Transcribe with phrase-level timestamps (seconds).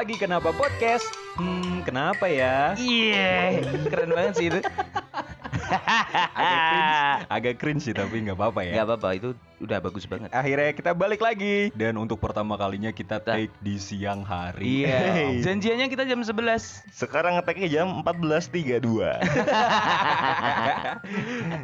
[0.00, 1.04] lagi kenapa podcast?
[1.36, 2.72] Hmm, kenapa ya?
[2.72, 4.60] Iya, keren banget sih itu.
[6.40, 6.96] Agak cringe,
[7.28, 8.80] agak cringe sih tapi nggak apa-apa ya.
[8.80, 9.30] Gak apa-apa, itu
[9.60, 10.28] udah bagus banget.
[10.30, 14.82] Akhirnya kita balik lagi dan untuk pertama kalinya kita take di siang hari.
[14.82, 15.32] Iya, Hey.
[15.40, 19.20] janjiannya kita jam 11 Sekarang ngeteknya jam 14.32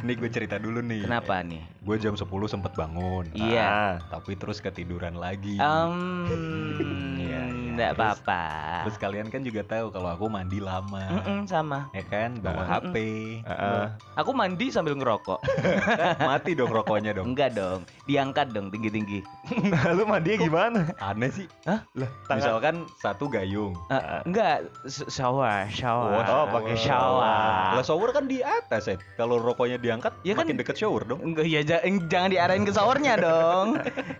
[0.03, 1.03] Nih gue cerita dulu nih.
[1.03, 1.61] Kenapa nih?
[1.79, 3.25] Gue jam 10 sempet bangun.
[3.33, 3.65] Iya.
[3.65, 5.57] Ah, Tapi terus ketiduran lagi.
[5.57, 6.27] Um,
[7.17, 7.71] Iya, iya.
[7.73, 8.43] Nggak Terus- apa-apa.
[8.83, 11.03] Terus kalian kan juga tahu kalau aku mandi lama.
[11.13, 11.89] Mm-mm, sama.
[11.91, 12.79] Ya kan, bawa Ah.
[12.79, 12.95] HP.
[13.41, 13.83] ah, ah.
[14.15, 15.39] Aku mandi sambil ngerokok.
[16.27, 17.31] Mati dong rokoknya dong.
[17.31, 19.19] Enggak dong, diangkat dong tinggi-tinggi.
[19.97, 20.79] Lu mandinya gimana?
[20.97, 21.47] Aneh sih.
[21.63, 21.83] Hah?
[21.93, 23.75] Lah, tangan- Misalkan satu gayung.
[23.87, 26.23] Eh, enggak, s- shower, shower.
[26.23, 27.75] Oh, pakai shower.
[27.75, 28.95] Lah shower kan di atas ya.
[29.15, 31.19] Kalau rokoknya diangkat Ya kan- makin deket shower dong.
[31.21, 33.67] Enggak ya ja- jangan diarahin ke showernya dong.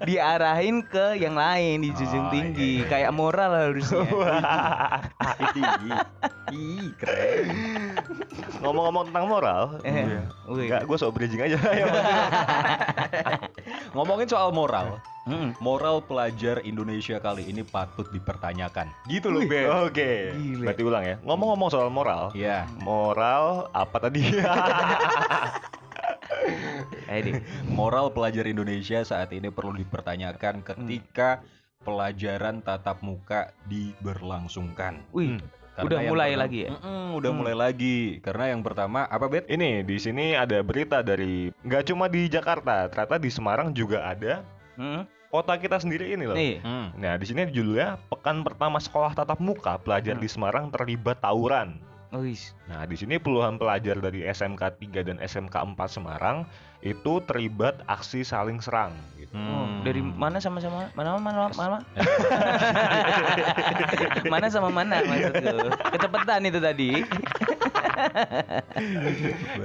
[0.02, 2.82] Diarahin ke yang lain di junjung Oh, tinggi.
[2.82, 2.90] iya, iya.
[2.90, 4.04] Kayak moral harusnya.
[5.58, 6.00] Ih,
[6.52, 7.48] Ih, keren.
[8.60, 10.06] Ngomong-ngomong tentang moral Eh,
[10.48, 10.68] wih.
[10.68, 11.58] Enggak, gue sok bridging aja
[13.92, 15.58] Ngomongin soal moral, Mm-mm.
[15.58, 18.92] moral pelajar Indonesia kali ini patut dipertanyakan.
[19.10, 19.68] Gitu loh, Ben.
[19.88, 20.64] Oke, Gile.
[20.70, 22.70] berarti ulang ya Ngomong-ngomong soal moral Iya.
[22.80, 24.22] Moral apa tadi?
[27.08, 27.36] Ayo deh.
[27.68, 31.42] Moral pelajar Indonesia saat ini perlu dipertanyakan ketika
[31.82, 35.00] pelajaran tatap muka diberlangsungkan.
[35.16, 35.40] Wih,
[35.78, 36.70] Karena Udah mulai pertama- lagi ya?
[36.74, 37.38] Mm-mm, udah Hmm.
[37.38, 37.98] mulai lagi.
[38.20, 39.46] Karena yang pertama apa, Bet?
[39.46, 44.42] Ini di sini ada berita dari nggak cuma di Jakarta, ternyata di Semarang juga ada
[44.74, 46.34] mm, kota kita sendiri ini loh.
[46.34, 46.58] nih.
[46.60, 46.98] Hmm.
[46.98, 50.24] Nah, di sini judulnya pekan pertama sekolah tatap muka pelajar Hmm.
[50.26, 51.78] di Semarang terlibat tawuran.
[52.10, 56.44] Wih, Nah, di sini puluhan pelajar dari SMK 3 dan SMK 4 Semarang
[56.80, 59.34] itu terlibat aksi saling serang gitu.
[59.34, 59.82] Oh, Hmm.
[59.84, 61.78] dari mana sama sama mana mana mana
[64.32, 65.58] mana sama mana maksudku
[65.92, 66.90] kecepatan itu tadi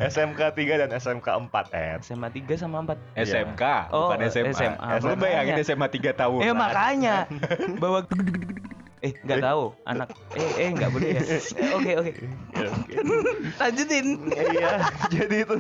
[0.00, 1.95] SMK 3 dan SMK 4 eh.
[2.00, 4.53] SMA 3 sama 4 SMK, Oh, bukan SMA.
[4.53, 4.89] SMA.
[5.00, 5.55] Lu bayangin.
[5.61, 6.39] SMA 3 tahun.
[6.41, 7.28] eh makanya
[7.83, 8.05] bawa
[9.03, 11.43] eh nggak tahu anak eh eh nggak boleh ya Eh,
[11.77, 12.13] oke oke
[12.53, 12.95] Ya, oke.
[13.59, 14.73] lanjutin Iya,
[15.11, 15.57] jadi itu.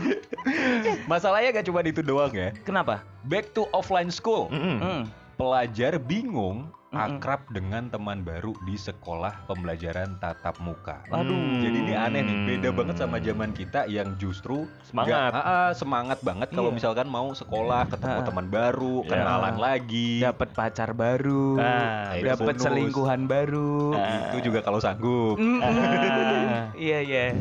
[1.04, 2.54] Masalahnya gak cuma itu doang ya.
[2.62, 4.46] kenapa Back to offline school.
[4.48, 4.78] Mm-mm.
[4.78, 5.02] hmm.
[5.34, 11.00] Pelajar bingung Akrab dengan teman baru di sekolah pembelajaran tatap muka.
[11.08, 11.56] Waduh.
[11.58, 15.32] Jadi ini aneh nih, beda banget sama zaman kita yang justru Semangat.
[15.32, 16.76] nggak- ah, ah, semangat banget kalau Iya.
[16.76, 18.26] misalkan mau sekolah, ketemu Ah.
[18.28, 19.08] teman baru, Iya.
[19.08, 20.10] kenalan lagi.
[20.20, 23.96] dapat pacar baru Ah, dapat selingkuhan baru
[24.28, 25.40] Itu juga kalau sanggup.
[25.40, 25.64] Mm-mm.
[25.64, 26.68] Ah.
[26.78, 27.32] iya iya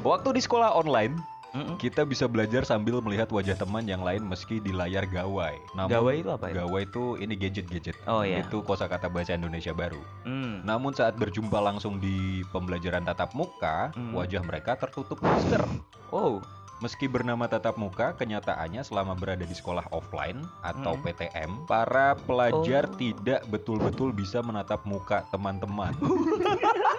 [0.00, 1.18] Waktu di sekolah online,
[1.50, 1.76] Mm-mm.
[1.76, 5.58] kita bisa belajar sambil melihat wajah teman yang lain meski di layar gawai.
[5.74, 6.62] Namun, Gawai itu apa ya?
[6.62, 7.96] Gawai itu ini gadget-gadget.
[8.04, 8.40] Oh, iya.
[8.40, 9.98] Itu kosakata bahasa Indonesia baru.
[10.22, 10.62] Hmm.
[10.62, 14.14] Namun saat berjumpa langsung di pembelajaran tatap muka, Hmm.
[14.14, 15.62] wajah mereka tertutup masker.
[16.10, 16.38] oh
[16.80, 21.04] Meski bernama tatap muka, kenyataannya selama berada di sekolah offline atau Hmm.
[21.04, 22.96] PTM, para pelajar Oh.
[22.96, 25.92] tidak betul-betul bisa menatap muka teman-teman.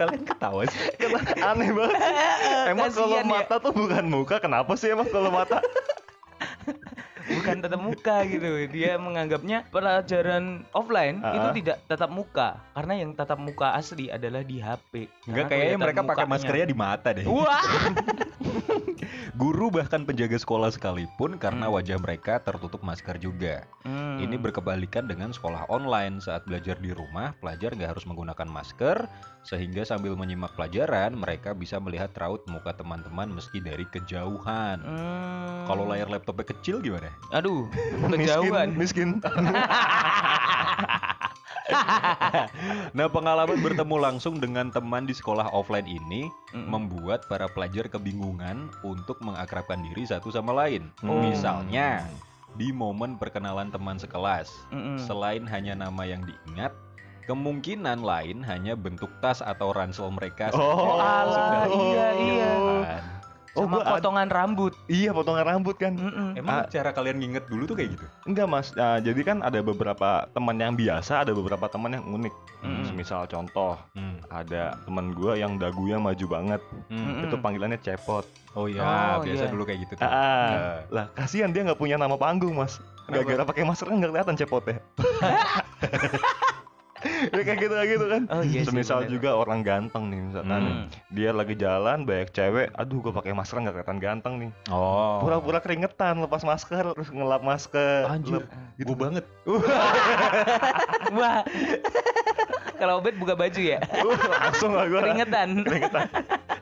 [0.00, 0.80] Kalian ketawa sih?
[1.52, 1.96] Aneh banget.
[2.72, 3.24] Emang kalau ya.
[3.24, 5.60] mata tuh bukan muka, kenapa sih emang kalau mata?
[7.30, 11.30] bukan tatap muka gitu dia menganggapnya pelajaran offline Ah.
[11.30, 16.00] itu tidak tatap muka karena yang tatap muka asli adalah di HP Enggak kayaknya mereka
[16.02, 17.22] pakai maskernya di mata deh.
[17.22, 17.62] wah
[19.36, 21.76] Guru bahkan penjaga sekolah sekalipun karena Hmm.
[21.76, 23.64] wajah mereka tertutup masker juga.
[23.84, 24.20] Hmm.
[24.20, 26.20] Ini berkebalikan dengan sekolah online.
[26.20, 29.08] Saat belajar di rumah, pelajar nggak harus menggunakan masker,
[29.44, 34.80] sehingga sambil menyimak pelajaran, mereka bisa melihat raut muka teman-teman meski dari kejauhan.
[34.82, 35.64] Hmm.
[35.68, 37.12] Kalau layar laptopnya kecil gimana?
[37.30, 37.70] aduh
[38.12, 39.22] kejauhan Miskin, miskin.
[42.96, 46.66] Nah, pengalaman bertemu langsung dengan teman di sekolah offline ini Mm-mm.
[46.66, 50.90] membuat para pelajar kebingungan untuk mengakrabkan diri satu sama lain.
[51.06, 51.22] Oh.
[51.22, 52.04] Misalnya,
[52.58, 54.98] di momen perkenalan teman sekelas, Mm-mm.
[54.98, 56.74] selain hanya nama yang diingat,
[57.30, 60.50] kemungkinan lain hanya bentuk tas atau ransel mereka.
[60.50, 62.52] Oh, alah, iya, iya.
[62.82, 63.19] Kan.
[63.52, 65.92] Oh, sama gua ad- potongan rambut Iya, potongan rambut kan.
[65.92, 66.34] Mm-mm.
[66.34, 66.66] Emang Ah.
[66.66, 68.06] cara kalian nginget dulu tuh kayak gitu?
[68.22, 72.34] Enggak mas, Nah, jadi kan ada beberapa teman yang biasa, ada beberapa teman yang unik.
[72.60, 72.92] Mm-mm.
[72.92, 74.22] Misal contoh, Hmm.
[74.28, 76.94] ada teman gua yang dagunya maju banget, Hmm.
[76.96, 77.24] Mm-mm.
[77.24, 78.22] itu panggilannya cepot.
[78.52, 79.50] Oh iya, Oh, biasa iya.
[79.50, 80.02] dulu kayak gitu tuh.
[80.02, 82.78] Ah, Nah, lah kasihan dia nggak punya nama panggung mas.
[83.04, 84.78] Gara-gara pakai masker kan nggak kelihatan cepotnya.
[87.22, 89.10] ya kayak gitu kayak gitu kan Oh iya sih, semisal bener.
[89.12, 90.84] juga orang ganteng nih misalkan Hmm.
[91.08, 95.20] dia lagi jalan banyak cewek aduh gue pakai masker nggak kelihatan ganteng nih Oh.
[95.20, 98.50] pura-pura keringetan lepas masker terus ngelap masker Anjir, Lep-
[98.80, 99.24] gue banget.
[101.12, 101.44] Wah.
[102.72, 103.76] Kalau Obed buka baju ya,
[104.32, 105.48] langsung lah gue keringetan.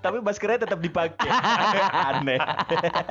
[0.08, 1.28] Tapi maskernya tetap dipakai.
[2.08, 2.40] Aneh.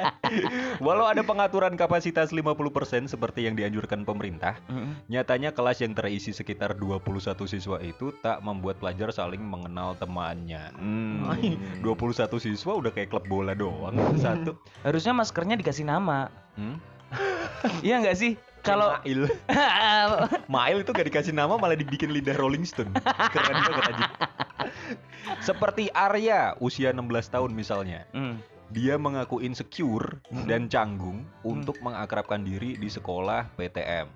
[0.85, 4.97] Walau ada pengaturan kapasitas 50% seperti yang dianjurkan pemerintah, Mm-mm.
[5.05, 10.73] nyatanya kelas yang terisi sekitar 21 siswa itu tak membuat pelajar saling mengenal temannya.
[10.73, 11.29] Hmm.
[11.29, 11.53] Ay,
[11.85, 14.57] 21 siswa udah kayak klub bola doang satu.
[14.81, 16.33] Harusnya maskernya dikasih nama.
[16.57, 16.81] Hmm?
[17.85, 18.37] Iya nggak sih?
[18.61, 19.31] Kalau Mail.
[20.51, 22.91] Mail itu gak dikasih nama malah dibikin lidah Rolling Stone.
[23.31, 24.05] Keren banget aja.
[25.43, 28.07] Seperti Arya, usia 16 tahun misalnya.
[28.13, 28.39] Hmm.
[28.67, 34.07] Dia mengaku insecure dan canggung untuk mengakrabkan diri di sekolah PTM.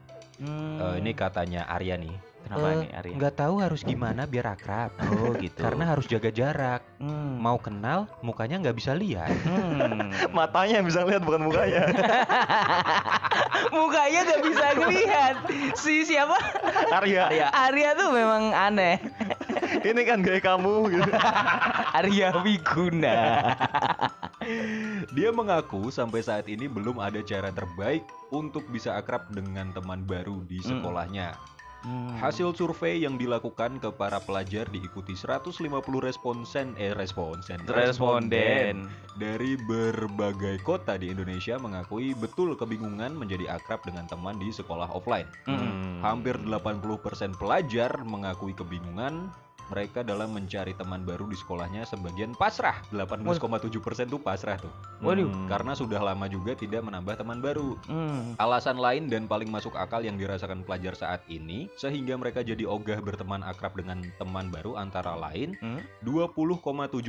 [0.41, 0.77] Hmm.
[0.81, 2.15] Eh, ini katanya Arya nih.
[2.41, 3.15] kenapa nih Arya?
[3.21, 4.91] Nggak tahu harus gimana biar akrab.
[4.97, 5.61] Oh gitu.
[5.61, 6.81] Karena harus jaga jarak.
[6.97, 7.37] Hmm.
[7.37, 9.29] Mau kenal, mukanya nggak bisa lihat.
[9.45, 10.09] Hmm.
[10.37, 11.85] matanya yang bisa lihat bukan mukanya
[13.77, 15.35] Mukanya nggak bisa ngelihat.
[15.77, 16.35] Si siapa?
[16.91, 18.97] Arya Arya tuh memang aneh.
[19.89, 21.11] ini kan gaya kamu gitu
[21.97, 23.17] Arya Wiguna.
[25.13, 30.41] Dia mengaku sampai saat ini belum ada cara terbaik untuk bisa akrab dengan teman baru
[30.47, 31.35] di sekolahnya.
[31.35, 31.60] Hmm.
[32.21, 35.65] Hasil survei yang dilakukan ke para pelajar diikuti 150
[35.97, 38.85] responsen eh responsen responden.
[39.17, 45.25] dari berbagai kota di Indonesia mengakui betul kebingungan menjadi akrab dengan teman di sekolah offline.
[45.49, 46.05] Hmm.
[46.05, 49.33] Hampir 80% pelajar mengakui kebingungan
[49.71, 52.83] mereka dalam mencari teman baru di sekolahnya sebagian pasrah.
[52.91, 53.71] 18,7%
[54.05, 54.67] tuh pasrah tuh.
[54.99, 55.31] Waduh.
[55.31, 55.47] Hmm.
[55.47, 57.79] Karena sudah lama juga tidak menambah teman baru.
[57.87, 58.35] Hmm.
[58.35, 62.99] Alasan lain dan paling masuk akal yang dirasakan pelajar saat ini sehingga mereka jadi ogah
[62.99, 65.79] berteman akrab dengan teman baru antara lain Hmm.
[66.03, 67.07] 20,7%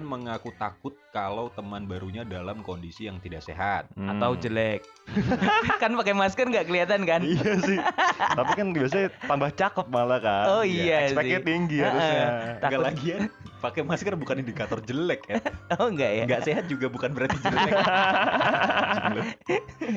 [0.00, 3.90] mengaku takut kalau teman barunya dalam kondisi yang tidak sehat.
[3.96, 4.14] Hmm.
[4.14, 4.86] Atau jelek.
[5.82, 7.20] kan pakai masker nggak kelihatan kan?
[7.24, 7.78] iya sih
[8.38, 11.46] tapi kan biasanya tambah cakep malah kan Oh iya expect-nya sih.
[11.46, 11.92] tinggi Heeh.
[12.04, 12.84] Harusnya Enggak Takut.
[12.84, 13.18] lagi ya.
[13.64, 15.40] Pakai masker bukan indikator jelek ya.
[15.80, 16.24] Oh enggak ya?
[16.24, 17.72] Enggak sehat juga bukan berarti jelek.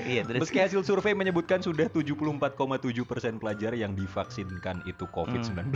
[0.08, 0.40] Iya terus.
[0.42, 2.48] Meski hasil survei menyebutkan sudah 74,7%
[3.38, 5.75] pelajar yang divaksinkan itu COVID-19,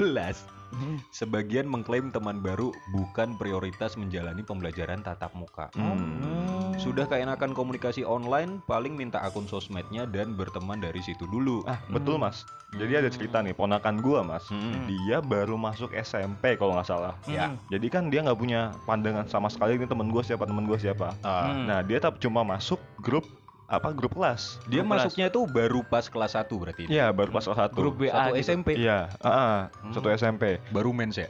[0.71, 0.95] Hmm.
[1.11, 5.67] sebagian mengklaim teman baru bukan prioritas menjalani pembelajaran tatap muka.
[5.75, 6.71] Hmm.
[6.77, 11.63] Sudah keenakan komunikasi online, paling minta akun sosmednya dan berteman dari situ dulu.
[11.63, 14.88] ah betul mas jadi ada cerita nih ponakan gua mas Hmm.
[14.88, 17.51] dia baru masuk SMP kalau nggak salah Ya.
[17.67, 21.15] jadi kan dia nggak punya pandangan sama sekali ini temen gua siapa temen gua siapa
[21.19, 21.63] Ah, Hmm.
[21.65, 23.23] nah dia tetap cuma masuk grup
[23.65, 24.99] apa grup kelas Dia Grup kelas.
[25.07, 26.83] masuknya itu baru pas kelas 1 berarti.
[26.85, 28.37] Iya baru pas kelas satu Grup WA Satu gitu.
[28.43, 28.67] SMP.
[28.75, 29.91] iya ah, ah, Hmm.
[29.91, 31.27] satu SMP Baru mens ya?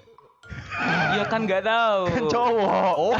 [1.13, 2.01] Iya kan nggak tahu.
[2.33, 3.13] cowok Oh.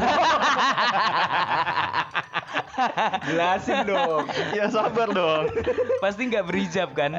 [3.24, 4.24] Jelasin dong.
[4.52, 5.52] ya sabar dong
[6.00, 7.12] Pasti nggak berhijab kan?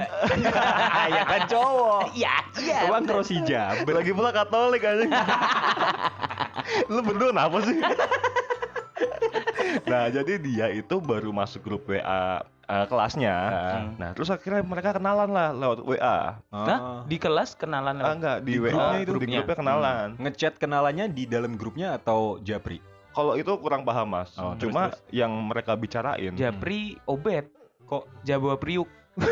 [1.17, 2.13] ya kan cowok.
[2.13, 2.79] Iya, iya.
[2.87, 3.85] Emang terus hijab.
[3.85, 5.05] lagi pula Katolik aja
[6.89, 7.79] lu berdua apa sih
[9.83, 13.35] nah jadi dia itu baru masuk grup WA eh, kelasnya
[13.73, 13.89] Hmm.
[13.99, 18.57] nah terus akhirnya mereka kenalan lah lewat WA Nah, di kelas kenalan ah enggak di,
[18.57, 19.37] Di WA grupnya itu itu, di grupnya.
[19.43, 22.81] grupnya kenalan ngechat kenalannya di dalam grupnya atau japri?
[23.13, 25.01] Kalau itu kurang paham mas Oh, terus, cuma terus.
[25.13, 27.49] yang mereka bicarain Japri Obet.
[27.85, 28.89] Kok Jawa Priuk.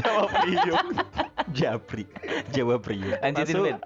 [0.00, 0.84] jawab Priuk
[1.58, 2.04] japri?
[2.52, 3.16] Jawa Priuk.
[3.16, 3.76] Ben.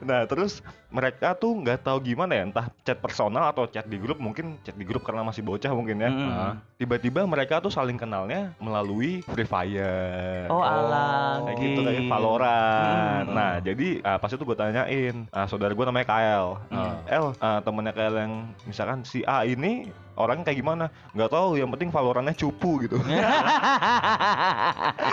[0.00, 4.16] Nah terus mereka tuh nggak tahu gimana ya entah chat personal atau chat di grup
[4.16, 6.60] mungkin chat di grup karena masih bocah mungkin ya Hmm.
[6.76, 11.40] Tiba-tiba mereka tuh saling kenalnya melalui Free Fire Oh alah.
[11.46, 12.02] kayak gitu kayak.
[12.06, 13.26] Valorant.
[13.26, 13.34] Hmm.
[13.34, 16.58] Nah, jadi ah, pas itu gue tanyain, ah, saudara gue namanya Kael.
[16.68, 16.92] Hmm.
[17.06, 18.32] El, ah, temennya Kael yang
[18.66, 20.84] misalkan si A ini orangnya kayak gimana?
[21.14, 22.98] Nggak tahu, yang penting Valorantnya cupu gitu.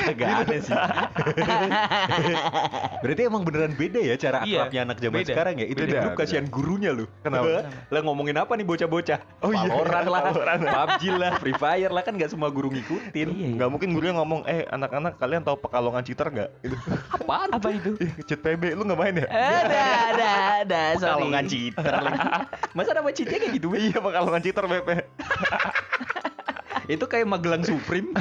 [0.10, 0.76] Agak aneh sih.
[3.00, 5.30] Berarti emang beneran beda ya cara Iya, akrabnya anak zaman beda.
[5.34, 5.66] sekarang ya?
[5.66, 7.06] Itu Beda, grup kasihan gurunya lu.
[7.26, 7.66] Kenapa?
[7.90, 9.20] lah ngomongin apa nih bocah-bocah?
[9.42, 10.22] Oh iya, Valorant lah.
[10.30, 13.28] PUBG lah, Free Fire lah kan nggak semua guru ngikutin.
[13.34, 13.50] Iya, iya.
[13.58, 16.50] Nggak mungkin gurunya ngomong, eh anak-anak kalian tahu pekalongan cheater nggak?
[16.62, 16.78] Gitu.
[17.10, 17.50] Apaan?
[17.50, 17.98] Apa itu?
[17.98, 19.28] Ih, cheat PB lu nggak main ya?
[19.28, 19.84] Ada,
[20.14, 20.30] ada,
[20.62, 20.82] ada.
[21.18, 22.30] Nggak cheater lagi.
[22.78, 23.74] Masa nama cheatnya kayak gitu?
[23.74, 24.90] Iya pekalongan cheater BP.
[26.90, 28.14] Itu kayak Magelang Supreme.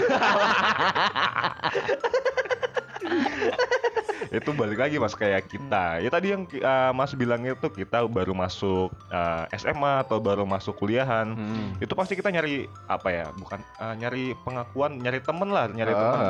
[4.31, 8.33] itu balik lagi mas kayak kita ya tadi yang uh, mas bilang itu kita baru
[8.33, 11.73] masuk uh, SMA atau baru masuk kuliahan Hmm.
[11.79, 15.99] itu pasti kita nyari apa ya bukan uh, nyari pengakuan nyari temen lah nyari Ah,
[15.99, 16.21] teman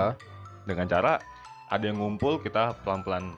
[0.64, 1.12] dengan cara
[1.66, 3.34] ada yang ngumpul kita pelan-pelan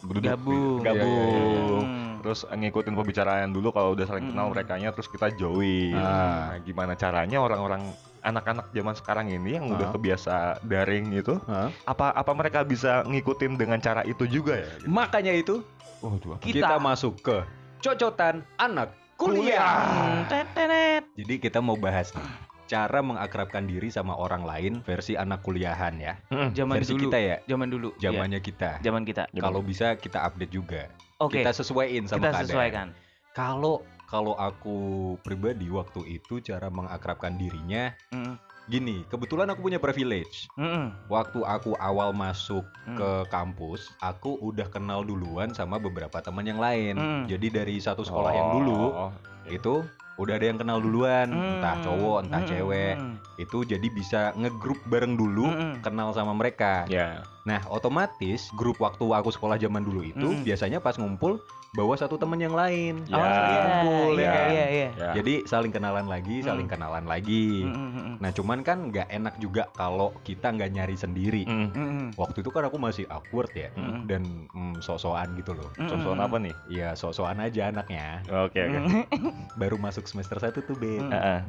[0.00, 0.80] duduk Gabung.
[0.80, 2.14] gabung Hmm.
[2.20, 4.56] terus ngikutin pembicaraan dulu kalau udah saling kenal Mm-mm.
[4.56, 6.50] merekanya terus kita join Ah.
[6.50, 7.86] nah, gimana caranya orang-orang
[8.20, 9.92] anak-anak zaman sekarang ini yang udah Ah.
[9.92, 11.70] kebiasa daring gitu Hah?
[11.84, 14.88] apa apa mereka bisa ngikutin dengan cara itu juga ya gitu?
[14.88, 15.54] Makanya itu
[15.98, 16.42] Waduh, apa?
[16.42, 16.76] kita, Kita.
[16.78, 17.36] masuk ke
[17.78, 19.82] cocotan anak kuliah.
[19.84, 21.02] Hmm, tetenet.
[21.14, 22.26] Jadi kita mau bahas nih
[22.68, 26.20] cara mengakrabkan diri sama orang lain versi anak kuliahan ya.
[26.28, 26.52] Mm.
[26.52, 27.02] Zaman versi dulu.
[27.08, 27.88] kita ya, Zaman dulu.
[27.96, 28.70] Iya, zamannya kita.
[28.78, 29.22] Zaman kita.
[29.32, 30.82] Kalau bisa kita update juga.
[31.16, 31.40] Oke.
[31.40, 32.46] Kita sesuaiin sama Kita keadaan.
[32.46, 32.88] sesuaikan.
[33.32, 34.78] Kalau kalau aku
[35.20, 40.48] pribadi waktu itu cara mengakrabkan dirinya Mm, gini, kebetulan aku punya privilege.
[40.56, 42.96] mm, mm, Waktu aku awal masuk mm.
[42.96, 46.96] ke kampus, aku udah kenal duluan sama beberapa teman yang lain.
[46.96, 47.24] Hmm.
[47.28, 49.12] Jadi dari satu sekolah yang dulu Oh,
[49.48, 49.84] itu
[50.16, 52.96] udah ada yang kenal duluan, entah Hmm, cowok, entah mm, cewek.
[53.38, 55.74] Itu jadi bisa ngegrup bareng dulu, mm, mm.
[55.80, 56.84] kenal sama mereka.
[56.90, 60.44] ya Nah, otomatis grup waktu aku sekolah zaman dulu itu Mm.
[60.44, 61.40] biasanya pas ngumpul
[61.70, 63.04] bawa satu teman yang lain.
[63.06, 63.14] Ya.
[63.14, 64.50] Oh, iya, Ngumpul, ya iya, kan?
[64.74, 66.72] ya Jadi saling kenalan lagi, saling Mm.
[66.74, 67.62] kenalan lagi.
[67.62, 71.42] Mm, mm, mm, Nah, cuman kan nggak enak juga kalau kita nggak nyari sendiri.
[71.46, 71.68] Mm.
[71.68, 72.08] mm, mm.
[72.16, 74.04] Waktu itu kan aku masih awkward ya, Mm.
[74.04, 75.70] dan mm, sok-sokan gitu loh.
[75.76, 78.26] Mm, Contohan mm, apa nih Iya, sok-sokan aja anaknya.
[78.26, 78.76] oke oke
[79.14, 79.56] mm.
[79.56, 81.00] Baru masuk semester 1 tuh, Bet.
[81.00, 81.12] Mm.
[81.14, 81.40] Heeh.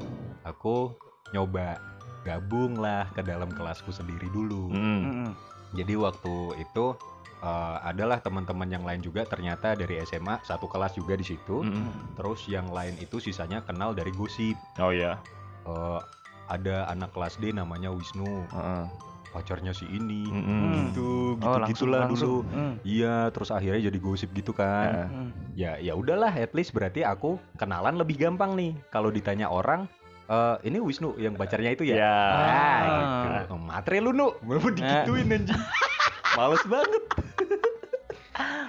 [0.45, 0.95] Aku
[1.31, 1.77] nyoba
[2.21, 4.69] gabung lah ke dalam kelasku sendiri dulu.
[4.69, 4.77] Mm.
[4.77, 5.31] Mm, mm.
[5.71, 6.85] Jadi waktu itu
[7.39, 11.63] eh, adalah teman-teman yang lain juga ternyata dari SMA satu kelas juga di situ.
[11.63, 12.15] Mm.
[12.15, 14.59] Terus yang lain itu sisanya kenal dari gosip.
[14.77, 15.17] oh ya
[15.63, 15.99] Eh,
[16.49, 18.83] ada anak kelas D namanya Wisnu, Heeh.
[19.29, 20.25] pacarnya si ini.
[20.25, 20.89] Mm-mm.
[20.89, 22.41] Gitu, gitu Oh, langsung, gitulah langsung.
[22.41, 22.57] dulu.
[22.57, 24.89] Mm, Iya, terus akhirnya jadi gosip gitu kan.
[24.89, 25.07] Heeh.
[25.13, 25.29] mm.
[25.53, 28.73] Ya, ya udahlah, at least berarti aku kenalan lebih gampang nih.
[28.89, 29.85] Kalau ditanya orang,
[30.29, 31.95] eh ini Wisnu yang pacarnya itu ya?
[31.97, 32.83] ya Ah, Ah.
[32.85, 33.27] gitu.
[33.49, 34.37] Oh, Matre lu, Nu.
[34.39, 35.57] Mau digituin anjing.
[36.37, 37.03] Males banget.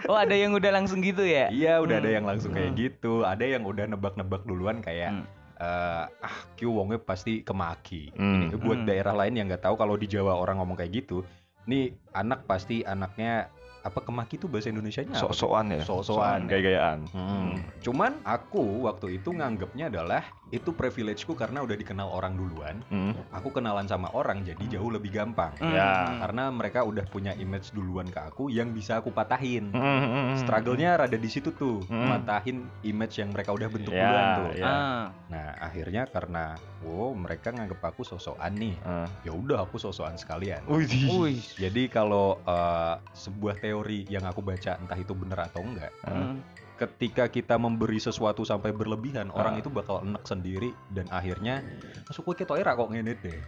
[0.08, 1.46] Oh, ada yang udah langsung gitu ya?
[1.52, 2.16] Iya, udah ada Hmm.
[2.18, 2.80] yang langsung kayak Hmm.
[2.80, 3.12] gitu.
[3.22, 5.24] Ada yang udah nebak-nebak duluan kayak Hmm.
[5.60, 8.10] eh, ah, Q wongnya pasti kemaki.
[8.16, 8.48] Hmm.
[8.48, 8.88] Ini buat Hmm.
[8.88, 11.22] daerah lain yang nggak tahu kalau di Jawa orang ngomong kayak gitu.
[11.68, 15.22] Nih anak pasti anaknya apa kemaki itu bahasa Indonesianya apa?
[15.22, 16.40] sok-sokan ya Sok-sokan.
[16.46, 17.56] gaya-gayaan Hmm.
[17.80, 22.82] Cuman aku waktu itu nganggapnya adalah itu privilegeku karena udah dikenal orang duluan.
[22.90, 23.14] Mm.
[23.30, 25.54] Aku kenalan sama orang jadi jauh lebih gampang.
[25.56, 26.10] Mm, Ya.
[26.18, 29.70] Karena mereka udah punya image duluan ke aku yang bisa aku patahin.
[29.70, 30.34] Mm.
[30.36, 32.10] Struggle-nya rada di situ tuh, Hmm.
[32.10, 34.48] matahin image yang mereka udah bentuk Ya, duluan tuh.
[34.52, 34.66] ya.
[34.66, 35.02] Ah.
[35.28, 36.44] Nah, akhirnya karena
[36.82, 38.74] wow, mereka nganggep aku sosokan nih.
[38.82, 39.06] Ah.
[39.22, 40.66] Ya udah aku sosokan sekalian.
[40.66, 40.90] Wih.
[41.14, 41.38] Wih.
[41.56, 46.34] Jadi kalau eh, sebuah teori yang aku baca entah itu benar atau enggak, Ah.
[46.34, 46.36] Mm.
[46.74, 49.60] ketika kita memberi sesuatu sampai berlebihan, orang Ah.
[49.60, 51.62] itu bakal enek sendiri dan akhirnya
[52.04, 53.38] masuk ketok era kok ngene deh.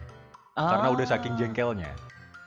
[0.53, 1.39] Karena udah saking Ah.
[1.39, 1.91] jengkelnya.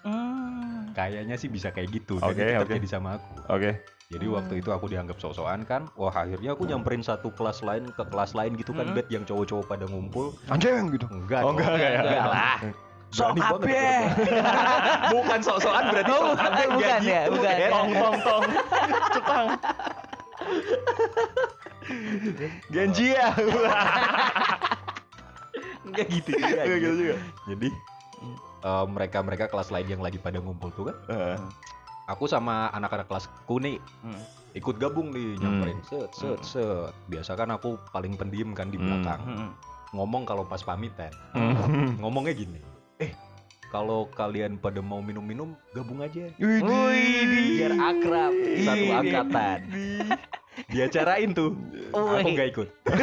[0.02, 0.95] Mm.
[0.95, 2.64] Kayaknya sih bisa kayak gitu itu oke.
[2.64, 3.28] terjadi sama aku.
[3.52, 3.71] Oke.
[4.06, 4.38] Jadi Hmm.
[4.38, 8.38] waktu itu aku dianggap sok-sokan kan, wah akhirnya aku nyamperin satu kelas lain ke kelas
[8.38, 8.95] lain gitu kan, Hmm.
[8.95, 10.30] bet yang cowok-cowok pada ngumpul.
[10.47, 11.11] Anjing gitu.
[11.11, 12.00] Enggak, Oh, enggak, enggak ya?
[12.00, 12.56] Enggak Enggak lah.
[13.16, 14.00] Sok kabeh.
[14.04, 14.25] aku.
[15.16, 17.54] Bukan sok-sokan berarti Oh, sok bukan, kabeh, bukan ya, gitu, bukan.
[17.56, 17.70] Bet.
[17.73, 18.42] Tong tong tong.
[19.16, 19.46] Cupang.
[22.68, 23.28] Genji ya.
[25.87, 26.61] Enggak gitu juga.
[26.61, 27.16] Enggak gitu juga.
[27.46, 27.68] Jadi
[28.61, 31.37] eh, mereka-mereka kelas lain yang lagi pada ngumpul tuh kan, Heeh.
[32.06, 34.18] aku sama anak-anak kelasku nih Hmm.
[34.52, 35.40] ikut gabung nih Hmm.
[35.40, 36.90] nyamperin set set set.
[37.06, 38.85] Biasa kan aku paling pendiam kan di Hmm.
[38.85, 39.20] belakang.
[39.23, 39.50] Mm.
[39.94, 41.12] Ngomong kalau pas pamitan.
[41.32, 41.94] Hmm.
[41.96, 42.58] Ngomongnya gini.
[42.97, 43.12] Eh,
[43.69, 46.33] kalau kalian pada mau minum-minum gabung aja.
[46.37, 47.61] Widih.
[47.61, 49.59] biar akrab satu angkatan
[50.73, 51.53] diacarain tuh
[51.93, 52.33] aku Wih.
[52.33, 52.69] nggak ikut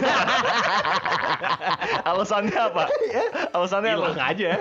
[2.10, 2.90] Alasannya apa?
[3.54, 4.10] Alasannya apa?
[4.10, 4.50] hilang aja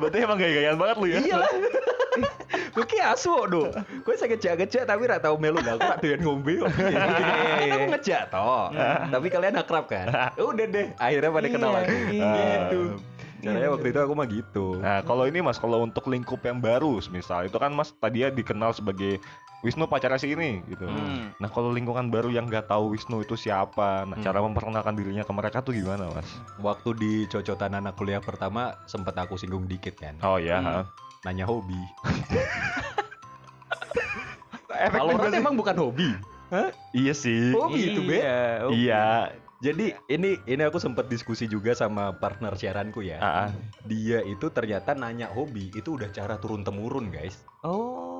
[0.00, 1.18] Berarti emang gaya-gayaan banget lu ya?
[1.24, 1.38] iya
[2.72, 6.00] gue kayak asu do gue saya ngejak ngejak tapi gak tau melu lah gue gak
[6.00, 6.68] doyan ngombe kok
[7.68, 8.72] aku ngejak toh
[9.08, 10.06] tapi kalian akrab kan
[10.40, 12.32] udah deh akhirnya pada kenal Iya, aku iya.
[12.64, 12.82] gitu
[13.38, 17.02] caranya waktu itu aku mah gitu Nah, kalau ini Mas, kalau untuk lingkup yang baru,
[17.08, 19.18] misal itu kan Mas tadi ya dikenal sebagai
[19.62, 20.86] Wisnu pacarnya si ini gitu.
[20.86, 21.34] Hmm.
[21.36, 24.22] Nah, kalau lingkungan baru yang nggak tahu Wisnu itu siapa, nah Hmm.
[24.22, 26.26] cara memperkenalkan dirinya ke mereka tuh gimana, Mas?
[26.56, 30.86] waktu di cocotan anak kuliah pertama sempet aku singgung dikit kan Oh ya, Hmm.
[31.22, 31.78] Nanya hobi
[34.92, 35.38] kalau sih.
[35.38, 36.10] emang bukan hobi
[36.92, 37.48] Iya sih.
[37.56, 38.76] hobi itu be Iya, oh.
[38.76, 39.32] Iya.
[39.64, 43.16] Jadi ini ini aku sempat diskusi juga sama partner siaranku ya.
[43.24, 43.48] Ah, ah.
[43.88, 47.40] Dia itu ternyata nanya hobi itu udah cara turun temurun guys.
[47.64, 48.11] Oh.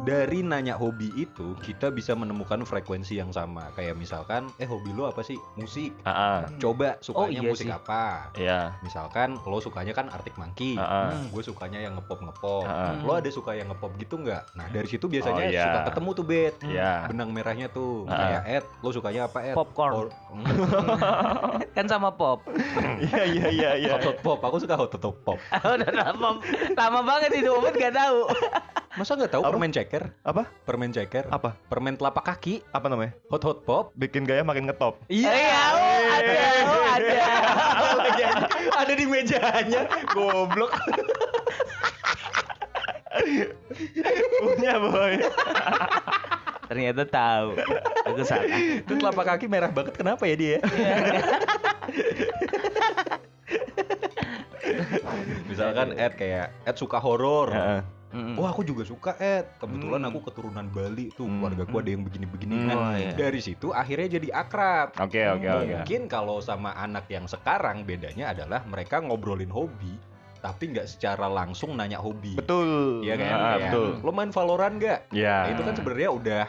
[0.00, 3.68] Dari nanya hobi itu kita bisa menemukan frekuensi yang sama.
[3.74, 5.36] Kayak misalkan, eh hobi lo apa sih?
[5.54, 5.92] Musik.
[6.02, 6.48] Ah.
[6.56, 7.72] Coba sukanya iya musik sih.
[7.72, 8.32] apa?
[8.32, 8.80] Iya.
[8.80, 10.80] Misalkan lo sukanya kan Arctic Monkey.
[10.80, 11.12] Ah.
[11.12, 11.28] Hmm.
[11.28, 12.64] Gue sukanya yang ngepop ngepop.
[12.64, 12.96] Ah.
[13.04, 14.56] Lo ada suka yang ngepop gitu nggak?
[14.56, 15.64] Nah dari situ biasanya Oh, iya.
[15.68, 16.54] suka ketemu tuh bet.
[16.64, 16.92] Iya.
[17.06, 18.08] Benang merahnya tuh.
[18.08, 18.16] Ah.
[18.16, 19.54] Kayak Ed, lo sukanya apa Ed?
[19.54, 19.92] Popcorn.
[19.92, 20.12] Or-
[21.76, 22.40] kan sama pop.
[23.00, 23.90] Iya iya iya iya.
[23.96, 24.38] hot hot pop.
[24.40, 25.36] Aku suka hot hot pop.
[25.76, 26.40] Udah lama,
[26.72, 28.28] lama banget itu Umet gak tahu.
[28.90, 29.54] Masa nggak tahu Apa?
[29.54, 30.02] permen ceker?
[30.26, 30.42] Apa?
[30.66, 31.30] Permen ceker.
[31.30, 31.54] Apa?
[31.70, 32.58] Permen telapak kaki.
[32.74, 33.14] Apa namanya?
[33.30, 33.94] Hot hot pop.
[33.94, 34.98] Bikin gaya makin ngetop.
[35.06, 36.32] Iya, oh, ada,
[36.66, 37.10] oh, ada.
[38.02, 38.46] Lagi ada,
[38.82, 39.86] ada di mejanya.
[40.10, 40.74] Goblok.
[44.42, 45.22] Punya boy.
[46.66, 47.48] Ternyata tahu.
[48.10, 48.58] Aku salah.
[48.58, 49.94] Itu telapak kaki merah banget.
[49.94, 50.58] Kenapa ya dia?
[55.46, 57.54] Misalkan Ed kayak Ed suka horor.
[57.54, 57.99] Heeh.
[58.10, 58.34] Mm-mm.
[58.34, 59.46] Wah aku juga suka Ed.
[59.56, 60.10] Kebetulan Hmm.
[60.10, 61.24] aku keturunan Bali tuh.
[61.24, 61.38] Hmm.
[61.38, 62.54] Keluarga gua ada yang begini-begini.
[62.54, 62.66] Hmm.
[62.66, 63.12] Nah, Oh, iya.
[63.12, 64.88] dari situ akhirnya jadi akrab.
[64.96, 65.72] Oke oke oke.
[65.76, 69.94] Mungkin kalau sama anak yang sekarang bedanya adalah mereka ngobrolin hobi,
[70.38, 72.34] tapi nggak secara langsung nanya hobi.
[72.34, 73.00] Betul.
[73.00, 73.28] Iya kan?
[73.28, 73.88] Ah, Kayak, betul.
[74.00, 75.00] Lo main Valorant nggak?
[75.10, 75.36] Iya.
[75.36, 76.44] Nah, itu kan sebenarnya udah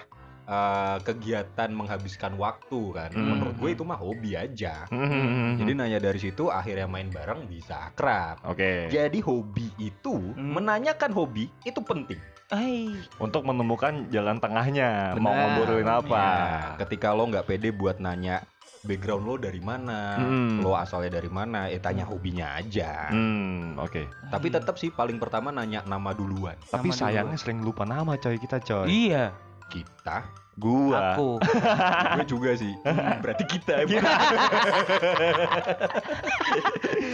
[0.52, 3.10] uh, kegiatan menghabiskan waktu kan.
[3.10, 3.32] Hmm.
[3.32, 4.86] Menurut gue itu mah hobi aja.
[4.92, 5.56] Hmm.
[5.56, 8.44] Jadi nanya dari situ akhirnya main bareng bisa akrab.
[8.44, 8.92] Oke.
[8.92, 10.54] Jadi hobi itu Hmm.
[10.54, 12.20] menanyakan hobi itu penting.
[12.52, 12.92] Hai.
[13.16, 15.56] Untuk menemukan jalan tengahnya, mau Benar.
[15.56, 16.20] ngobrolin apa?
[16.20, 16.52] Ya,
[16.84, 18.44] ketika lo nggak pede buat nanya
[18.82, 20.60] background lo dari mana, Hmm.
[20.60, 23.08] lo asalnya dari mana, eh tanya hobinya aja.
[23.08, 24.04] Hmm, oke.
[24.28, 26.60] Tapi tetap sih paling pertama nanya nama duluan.
[26.68, 28.90] Tapi Nama sayangnya sering lupa nama coy kita coy.
[28.90, 29.32] Iya,
[29.72, 31.16] Kita, Gua.
[31.16, 31.40] aku.
[32.16, 32.74] gue juga sih.
[33.20, 33.88] Berarti kita.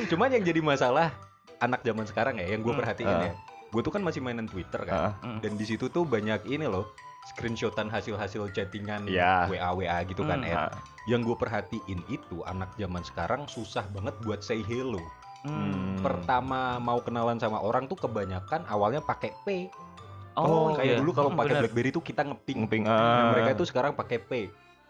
[0.09, 1.13] Cuman yang jadi masalah
[1.57, 3.21] anak zaman sekarang ya, yang gue Hmm, perhatiin ah.
[3.23, 3.33] ya.
[3.67, 4.93] Gue tuh kan masih mainan Twitter kan.
[4.93, 5.39] Ah, Mm.
[5.39, 6.87] Dan di situ tuh banyak ini loh
[7.27, 9.45] screenshotan hasil-hasil chattingan Iya.
[9.47, 10.47] WA WA gitu kan Hmm.
[10.47, 10.57] Ed.
[10.57, 10.71] ah.
[11.05, 14.99] Yang gue perhatiin itu anak zaman sekarang susah banget buat say hello.
[15.43, 15.99] Hmm.
[15.99, 19.69] Pertama mau kenalan sama orang tuh kebanyakan awalnya pakai P.
[20.37, 20.99] Oh, kayak iya.
[21.01, 21.53] dulu kalau Hmm, pakai.
[21.57, 22.57] BlackBerry tuh kita ngeping.
[22.63, 23.29] Ngeping, Nah, ah.
[23.33, 24.31] mereka itu sekarang pakai P.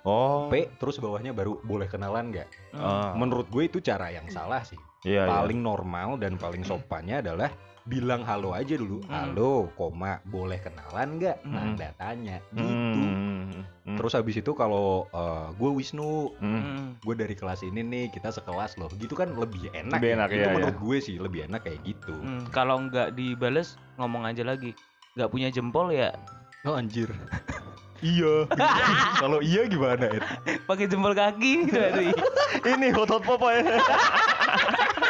[0.04, 0.48] Oh.
[0.48, 2.48] P terus bawahnya baru boleh kenalan nggak?
[2.74, 3.12] Ah.
[3.14, 4.80] Menurut gue itu cara yang salah sih.
[5.02, 5.30] Iya, iya.
[5.30, 9.00] paling normal dan paling sopannya adalah bilang halo aja dulu.
[9.04, 9.32] Hmm.
[9.32, 11.38] Halo, koma, boleh kenalan nggak?
[11.42, 11.54] Hmm.
[11.54, 12.38] Tanda tanya.
[12.50, 12.68] Gitu.
[12.68, 13.48] Hmm.
[13.88, 13.96] Hmm.
[13.96, 16.60] Terus habis itu kalau eh, gue Wisnu, Hmm.
[16.60, 16.88] Hmm.
[17.00, 18.92] gue dari kelas ini nih, kita sekelas loh.
[18.92, 19.96] Gitu kan lebih enak.
[19.96, 20.16] Lebih ya.
[20.20, 22.12] enak, itu iya, menurut gue sih lebih enak kayak gitu.
[22.14, 24.76] Hmm, Kalau nggak dibales, ngomong aja lagi.
[25.18, 26.14] Nggak punya jempol ya,
[26.62, 27.10] Oh anjir.
[28.06, 28.46] iya.
[29.26, 30.22] kalau iya gimana, Ed?
[30.70, 32.14] pakai jempol kaki dari
[32.78, 33.66] Ini hot hot pop ya.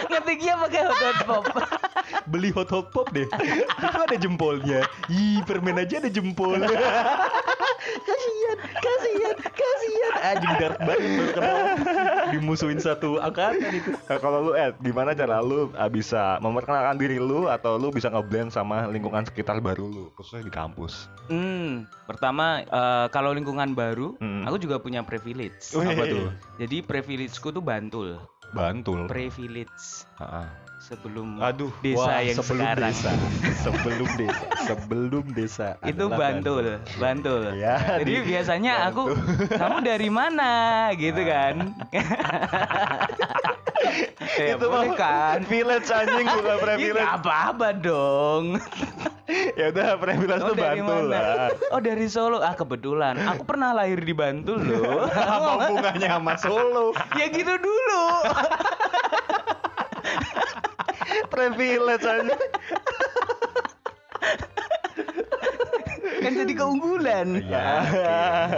[0.07, 1.43] ngetiknya pakai hot dot pop.
[2.31, 3.27] Beli hot hot pop deh.
[3.27, 4.87] itu ada jempolnya.
[5.11, 6.55] Ih, permen aja ada jempol.
[7.99, 10.13] Kasihan, kasihan, kasihan.
[10.19, 11.57] Anjing dark banget baru kenal.
[12.27, 13.91] Dimusuhin satu angkatan itu.
[13.93, 18.07] Nah, kalau lu Ed, gimana cara lu ah, bisa memperkenalkan diri lu atau lu bisa
[18.07, 21.07] ngeblend sama lingkungan sekitar baru lu, khususnya di kampus?
[21.27, 24.43] Hmm, pertama eh, kalau lingkungan baru, Hmm.
[24.43, 25.71] aku juga punya privilege.
[25.71, 25.87] Wih.
[25.87, 26.27] Apa tuh?
[26.57, 28.17] Jadi privilegeku tuh Bantul.
[28.49, 29.05] Bantul.
[29.07, 30.47] Privilege Heeh.
[30.87, 32.89] Sebelum Aduh, desa Wah, yang sebelum sekarang.
[32.89, 33.11] desa.
[33.59, 34.45] sebelum desa.
[34.63, 35.67] Sebelum desa.
[35.83, 37.51] Itu Bantul, Bantul.
[37.53, 39.11] Ya, Jadi di- biasanya aku
[39.51, 40.51] kamu dari mana
[40.93, 41.75] gitu kan.
[41.91, 42.03] ya,
[44.55, 45.43] Itu boleh kan.
[45.43, 47.03] Village anjing bukan Ya, privilege.
[47.03, 48.43] apa-apa dong.
[49.59, 51.19] ya udah privilege Oh tuh Bantul mana?
[51.19, 51.51] lah.
[51.69, 52.39] Oh dari Solo.
[52.39, 53.19] Ah kebetulan.
[53.27, 55.03] Aku pernah lahir di Bantul loh.
[55.03, 56.95] Apa hubungannya sama Solo?
[57.13, 58.03] ya gitu dulu.
[61.27, 62.41] Privilege anjing.
[66.17, 67.27] kan jadi keunggulan.
[67.39, 67.67] Iya.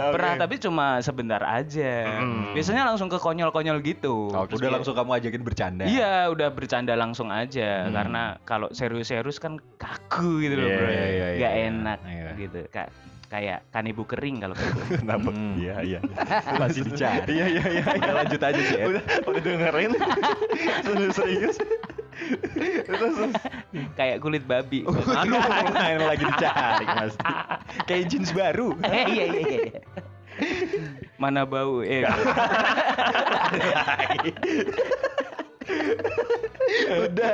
[0.00, 0.12] Oke.
[0.16, 1.92] Pernah tapi cuma sebentar aja.
[2.18, 2.50] Hmm.
[2.50, 4.32] Biasanya langsung ke konyol-konyol gitu.
[4.32, 4.56] Oke.
[4.56, 5.84] Udah langsung kamu ajakin bercanda.
[5.84, 7.92] Iya, udah bercanda langsung aja Hmm.
[7.92, 10.88] karena kalau serius-serius kan kaku gitu loh, Iya, Bro.
[10.88, 11.66] iya, iya, Nggak iya.
[11.68, 12.28] enak Iya.
[12.38, 12.60] gitu.
[12.72, 12.92] Ka-
[13.30, 14.82] kayak kanibu kering kalau kayak gitu.
[15.04, 15.30] Kenapa?
[15.30, 15.54] Hmm.
[15.54, 15.98] Iya, iya.
[16.60, 17.30] Masih dicari.
[17.30, 17.84] Iya, iya, iya.
[17.94, 18.78] Ya, lanjut aja sih.
[18.82, 19.90] Udah, udah dengerin.
[20.86, 21.56] Serius, serius.
[22.86, 23.32] Terus, terus.
[23.94, 24.84] kayak kulit babi.
[24.84, 25.40] Aduh,
[25.76, 27.14] yang lagi dicari mas.
[27.84, 28.74] Kayak jeans baru.
[28.82, 29.80] Eh, iya iya iya.
[31.16, 32.04] Mana bau eh.
[36.90, 37.32] Udah.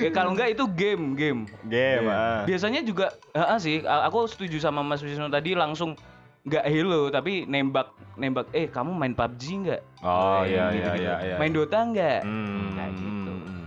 [0.00, 1.40] ya kalau enggak itu game, game.
[1.64, 2.12] Game, Iya.
[2.12, 2.42] ah.
[2.44, 5.94] Biasanya juga ah, ah, sih aku setuju sama Mas Wisnu tadi langsung
[6.42, 9.80] nggak hello tapi nembak nembak eh kamu main PUBG nggak?
[10.02, 10.98] Oh, Eh, iya, iya, gitu-gitu.
[10.98, 11.36] iya, iya.
[11.38, 12.20] Main Dota nggak?
[12.20, 13.11] Hmm, Kayak gitu.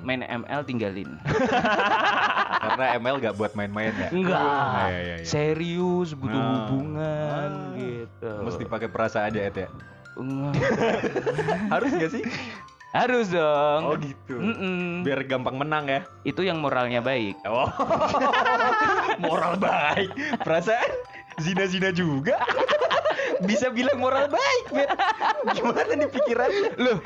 [0.06, 1.10] Main ML tinggalin.
[2.66, 4.10] Karena ML gak buat main-main ya.
[4.10, 4.38] Enggak.
[4.38, 5.26] Ah, iya, iya, iya.
[5.26, 6.50] Serius butuh Ah.
[6.64, 7.74] hubungan Ah.
[7.74, 8.32] gitu.
[8.42, 9.70] Mesti pakai perasaan aja Ed ya.
[11.74, 12.24] Harus gak sih?
[12.96, 13.82] Harus dong.
[13.84, 14.40] Oh gitu.
[14.40, 15.04] Mm-mm.
[15.04, 16.08] Biar gampang menang ya.
[16.24, 17.36] Itu yang moralnya baik.
[17.44, 17.68] Oh.
[19.26, 20.16] moral baik.
[20.40, 20.92] Perasaan
[21.36, 22.40] zina-zina juga.
[23.44, 24.90] Bisa bilang moral baik, Bet.
[25.52, 26.70] Gimana nih pikirannya?
[26.80, 27.00] Loh,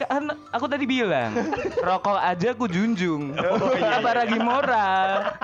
[0.00, 1.36] kan aku tadi bilang
[1.80, 3.36] rokok aja aku junjung.
[3.36, 5.36] Oh, iya, Apalagi moral.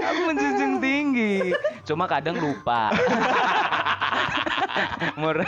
[0.00, 1.54] aku menjunjung tinggi.
[1.86, 2.90] Cuma kadang lupa.
[5.20, 5.46] moral.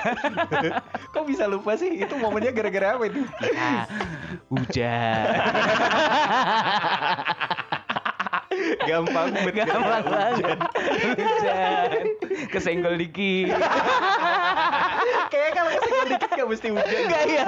[1.11, 2.03] Kok bisa lupa sih?
[2.03, 3.21] Itu momennya gara-gara apa itu?
[3.43, 3.87] Ya,
[4.51, 5.25] hujan.
[8.89, 9.55] Gampang bet.
[9.55, 10.59] Gampang banget.
[11.19, 11.91] Hujan.
[12.49, 13.57] Kesenggol dikit.
[15.29, 17.01] Kayaknya kalau kesenggol dikit gak mesti hujan.
[17.07, 17.45] Enggak ya.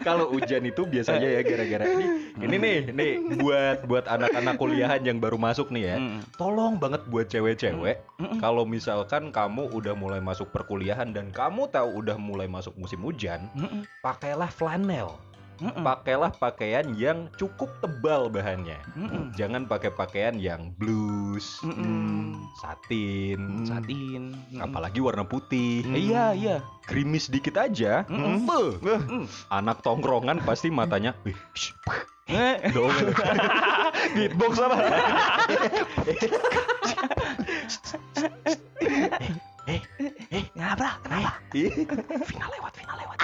[0.00, 2.34] Kalau hujan itu biasanya ya gara-gara ini.
[2.34, 5.96] Ini nih, nih buat buat anak-anak kuliahan yang baru masuk nih ya.
[6.40, 8.00] Tolong banget buat cewek-cewek
[8.40, 13.48] kalau misalkan kamu udah mulai masuk perkuliahan dan kamu tahu udah mulai masuk musim hujan,
[14.02, 15.14] pakailah flanel.
[15.58, 15.82] Mm-mm.
[15.82, 18.78] Pakailah pakaian yang cukup tebal bahannya.
[18.94, 19.30] Mm-mm.
[19.32, 22.34] Jangan pakai pakaian yang blues, Mm-mm.
[22.58, 24.34] satin, Satin.
[24.58, 25.86] apalagi warna putih.
[25.86, 26.56] Eh, Iya, iya.
[26.84, 28.02] Gerimis dikit aja.
[28.06, 28.44] Mm-mm.
[28.44, 29.24] beuh, Mm.
[29.48, 31.70] Anak tongkrongan pasti matanya, "Wih, shh,
[32.24, 32.88] Eh, dong.
[34.16, 34.76] Beatbox apa?
[40.54, 40.88] Ngapa?
[41.04, 41.30] Kenapa?
[42.24, 43.18] final lewat, final lewat.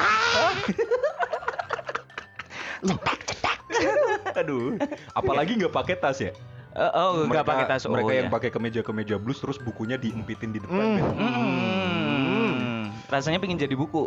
[4.41, 4.77] Aduh,
[5.13, 6.33] apalagi nggak pakai tas ya?
[6.71, 7.83] Eh, oh, nggak pakai tas.
[7.87, 8.35] Oh, mereka yang iya.
[8.35, 10.79] pakai kemeja-kemeja blues terus bukunya diempitin di depan.
[10.79, 10.97] Hmm.
[10.97, 11.05] Ben.
[11.19, 12.83] Mm.
[13.11, 14.07] Rasanya pengen jadi buku.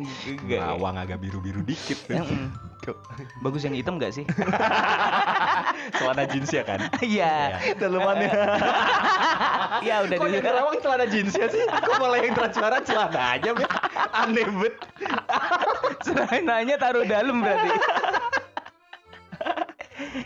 [0.00, 0.64] Enggak.
[0.76, 1.98] Bawang agak biru-biru dikit.
[3.44, 4.24] Bagus yang hitam gak sih?
[6.00, 6.80] Celana jeans ya kan?
[7.04, 7.60] Iya.
[7.76, 8.32] Dalemannya.
[9.84, 11.64] Iya udah Kok yang celana jeans ya sih?
[11.64, 13.50] Kok malah yang transparan celana aja?
[14.16, 14.74] Aneh bet.
[16.00, 17.70] Celananya taruh dalam berarti.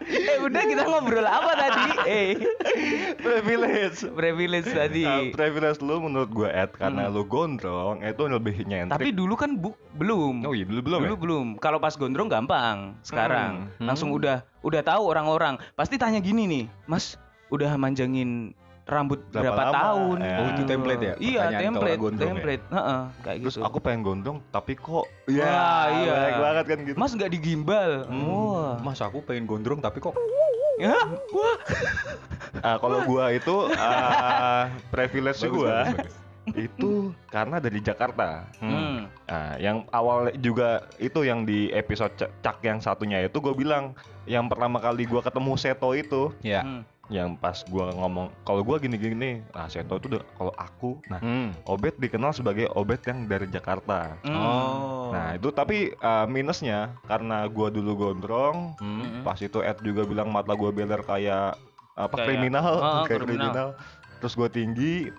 [0.06, 1.84] eh udah kita ngobrol apa tadi?
[2.06, 2.30] Eh
[3.18, 4.06] privilege.
[4.12, 5.02] privilege tadi.
[5.04, 7.12] Nah, privilege lu menurut gue Ed karena Hmm.
[7.12, 8.94] lu gondrong itu lebih nyentrik.
[8.94, 10.46] Tapi dulu kan bu belum.
[10.46, 11.20] oh iya belum belum dulu ya?
[11.20, 11.46] belum.
[11.58, 12.94] Kalau pas gondrong gampang.
[13.02, 13.87] Sekarang Hmm.
[13.87, 15.60] langsung udah udah tahu orang-orang.
[15.74, 17.18] Pasti tanya gini nih, Mas,
[17.50, 18.54] udah manjangin
[18.85, 19.75] rambut Berapa berapa, lama?
[19.81, 20.16] tahun?
[20.20, 20.37] Ya.
[20.37, 21.14] Oh, itu template ya?
[21.16, 22.20] Iya, Pertanyaan template, ya?
[22.20, 22.64] template.
[22.68, 23.64] Heeh, kayak Terus gitu.
[23.64, 26.12] aku pengen gondrong tapi kok Wah, iya.
[26.12, 26.97] banyak banget kan gitu.
[26.97, 27.90] Mas nggak digimbal.
[28.05, 28.25] Hmm.
[28.29, 28.73] Wah.
[28.81, 30.12] Mas aku pengen gondrong tapi kok
[30.75, 30.90] Ya,
[31.31, 31.57] wah.
[32.59, 36.14] Ah, kalau gua itu ah, privilege Bagus, gua bagus, bagus.
[36.59, 36.90] itu
[37.31, 38.42] karena dari Jakarta.
[38.59, 39.07] Hmm.
[39.25, 43.94] Nah, yang awal juga itu yang di episode cak, Cak yang satunya itu gue bilang
[44.27, 46.66] yang pertama kali gua ketemu Seto itu Ya.
[46.66, 46.83] Hmm.
[47.06, 51.52] Yang pas gua ngomong kalau gua gini-gini nah Seto itu udah kalau aku, nah Hmm.
[51.64, 54.16] Obet dikenal sebagai Obet yang dari Jakarta.
[54.20, 54.32] Hmm.
[54.32, 55.08] Oh.
[55.10, 59.20] Nah itu tapi uh, minusnya karena gua dulu gondrong, Hmm.
[59.20, 61.60] pas itu Ed juga bilang mata gua beler kayak
[61.94, 63.52] apa Kayak- kriminal, Ah, kayak kriminal.
[63.52, 63.68] kriminal.
[64.16, 65.12] Terus gua tinggi,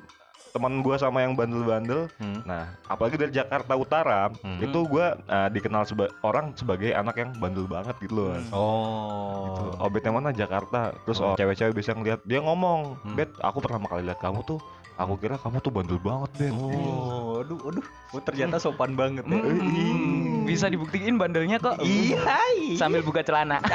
[0.56, 2.08] teman gua sama yang bandel-bandel.
[2.16, 2.40] Hmm.
[2.42, 4.58] Nah apalagi dari Jakarta Utara, Hmm.
[4.58, 8.32] itu gua uh, dikenal seba- orang sebagai anak yang bandel banget gitu loh.
[8.32, 8.48] Hmm.
[8.50, 9.44] Oh.
[9.52, 9.64] Gitu.
[9.78, 10.96] Obet yang mana Jakarta.
[11.04, 11.26] Terus Oh.
[11.26, 13.16] oh, cewek-cewek bisa ngeliat dia ngomong, Hmm.
[13.16, 14.64] Bet, aku pertama kali lihat kamu tuh,
[14.96, 16.52] aku kira kamu tuh bandel banget, Bet.
[16.56, 17.86] Oh, aduh, aduh.
[18.16, 19.36] Oh, ternyata sopan banget ya.
[19.36, 20.48] Hmm.
[20.48, 21.84] Bisa dibuktiin bandelnya kok.
[21.84, 22.40] Iya.
[22.80, 23.60] Sambil buka celana.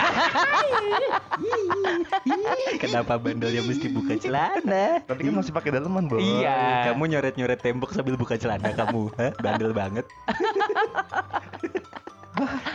[2.83, 5.05] Kenapa bandelnya mesti buka celana?
[5.05, 6.25] Tapi kan masih pakai daleman, Bos.
[6.25, 6.89] Iya.
[6.93, 9.33] Kamu nyoret-nyoret tembok sambil buka celana kamu, Hah?
[9.45, 10.09] Bandel banget.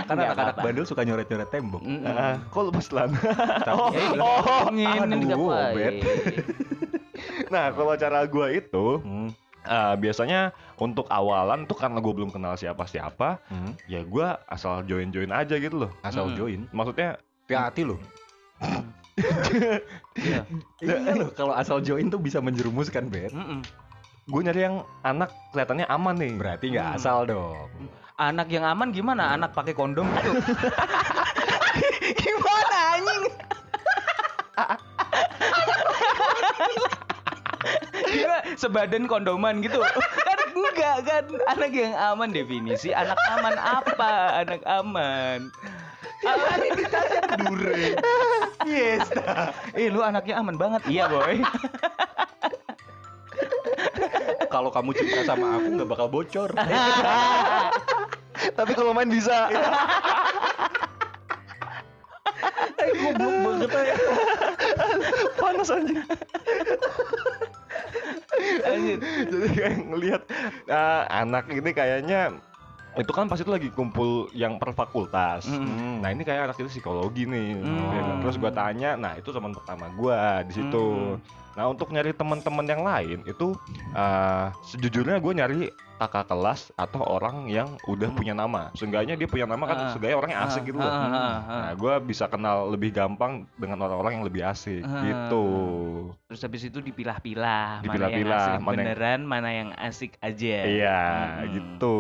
[0.05, 1.81] kan anak-anak bandel suka nyoret-nyoret tembok.
[1.81, 2.05] Mm-mm.
[2.05, 3.17] Ah, kok lepas celana?
[3.73, 5.93] Oh, Ya, oh, ingin aduh, digapain?
[7.47, 9.29] Nah, kalau cara gua itu Hmm.
[9.61, 13.73] ah, biasanya untuk awalan tuh karena gue belum kenal siapa-siapa, Hmm.
[13.85, 15.91] ya gua asal join-join aja gitu loh.
[16.01, 16.35] Asal Hmm.
[16.35, 16.61] join.
[16.69, 17.99] Maksudnya Hati-hati loh.
[20.15, 20.41] Iya.
[20.81, 23.31] Iya loh, kalau asal join tuh bisa menjerumuskan, Bet.
[23.31, 23.61] Mm-mm.
[24.25, 26.33] gue nyari yang anak kelihatannya aman nih.
[26.33, 26.97] Berarti nggak Hmm.
[26.97, 27.69] asal dong.
[28.17, 29.29] Anak yang aman gimana?
[29.31, 30.33] Anak pakai kondom gitu.
[32.25, 33.23] gimana anjing?
[38.09, 39.81] Gila, sebadan kondoman gitu.
[40.25, 44.13] Kan enggak kan anak yang aman definisi anak aman apa?
[44.45, 45.39] Anak aman.
[46.25, 46.59] Aman
[47.43, 47.97] Dure.
[48.65, 49.05] Yes.
[49.77, 50.81] Eh lu anaknya aman banget.
[50.89, 51.41] Iya, boy.
[54.55, 56.49] kalau kamu cinta sama aku nggak bakal bocor.
[58.55, 59.51] Tapi kalau main bisa.
[62.75, 63.95] Eh, goblok banget aja.
[65.35, 65.99] Panas anjing.
[69.31, 70.21] Jadi kayak ngelihat
[70.71, 72.35] ah, anak ini kayaknya
[72.95, 75.51] itu kan pasti tuh lagi kumpul yang per fakultas.
[75.51, 75.99] Mm.
[75.99, 77.59] Nah ini kayak anak itu psikologi nih.
[77.59, 78.23] Mm.
[78.23, 81.19] Terus gua tanya, nah itu teman pertama gua di situ.
[81.19, 81.44] Mm.
[81.55, 83.55] Nah untuk nyari teman-teman yang lain itu
[83.91, 85.59] ah, sejujurnya gue nyari
[85.95, 88.17] kakak kelas atau orang yang udah Mm.
[88.19, 88.67] punya nama.
[88.73, 89.89] Seenggaknya dia punya nama kan, Ah.
[89.89, 90.83] seenggaknya orangnya asik gitu loh.
[90.83, 91.61] Ah, ah, ah, ah.
[91.63, 94.99] Nah gue bisa kenal lebih gampang dengan orang-orang yang lebih asik Ah.
[95.01, 95.45] gitu.
[96.27, 100.57] Terus habis itu dipilah-pilah, mana yang asik mana yang- beneran, mana yang asik aja.
[100.67, 101.47] Iya Mm-mm.
[101.49, 101.99] gitu.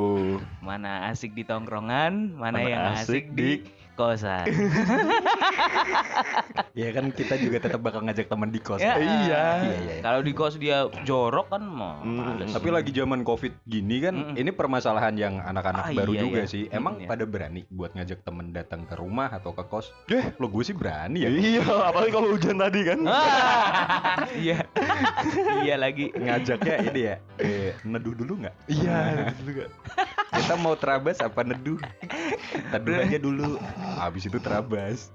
[0.59, 3.49] Mana asik di tongkrongan, mana, Mana yang asik asik, di
[3.95, 4.43] kosan.
[6.75, 8.81] ya kan kita juga tetap bakal ngajak teman di kos.
[8.81, 8.95] Ya.
[8.95, 9.05] Iya.
[9.05, 9.95] Iya, iya, iya.
[10.03, 12.01] Kalau di kos dia jorok kan mau.
[12.03, 12.51] Mm, males.
[12.51, 14.41] Tapi lagi zaman covid gini kan, Mm-mm.
[14.41, 16.51] ini permasalahan yang anak-anak Ah, baru iya, juga iya.
[16.51, 16.63] sih.
[16.69, 17.07] Emang iya.
[17.07, 19.91] pada berani buat ngajak temen datang ke rumah atau ke kos?
[20.11, 20.35] Eh.
[20.37, 21.29] lo gue sih berani ya.
[21.31, 22.99] Iya, apalagi kalau hujan tadi kan.
[23.07, 24.57] Ah, iya.
[25.63, 26.11] iya lagi.
[26.11, 28.55] Ngajaknya ini ya, eh, neduh dulu nggak?
[28.67, 28.97] Iya,
[29.31, 29.65] gitu juga.
[30.35, 31.79] Kita mau terabas apa neduh?
[32.73, 33.55] Neduh aja dulu.
[33.95, 35.09] Habis itu terabas.